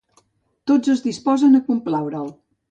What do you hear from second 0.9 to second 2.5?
es disposen a complaure'l.